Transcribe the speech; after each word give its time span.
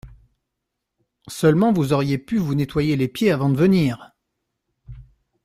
Seulement, 1.29 1.71
vous 1.73 1.93
auriez 1.93 2.17
pu 2.17 2.37
vous 2.39 2.55
nettoyer 2.55 2.95
les 2.95 3.07
pieds 3.07 3.31
avant 3.31 3.49
de 3.51 3.55
venir… 3.57 4.13